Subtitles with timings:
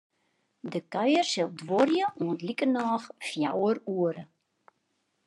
[0.71, 4.23] De kuier sil duorje oant likernôch fjouwer oere.